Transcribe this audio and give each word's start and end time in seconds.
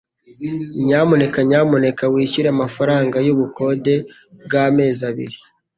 Nyamuneka 0.85 1.39
nyamuneka 1.49 2.03
wishyure 2.13 2.47
amafaranga 2.55 3.15
yubukode 3.25 3.93
bwamezi 4.45 5.01
abiri. 5.09 5.37